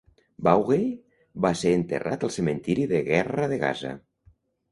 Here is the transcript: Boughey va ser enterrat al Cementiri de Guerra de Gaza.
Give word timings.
Boughey 0.45 0.85
va 1.45 1.51
ser 1.59 1.73
enterrat 1.81 2.25
al 2.27 2.33
Cementiri 2.37 2.87
de 2.93 3.03
Guerra 3.13 3.47
de 3.53 3.59
Gaza. 3.65 3.93